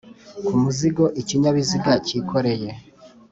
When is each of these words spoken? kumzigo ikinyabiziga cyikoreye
kumzigo 0.45 1.05
ikinyabiziga 1.21 1.91
cyikoreye 2.05 2.69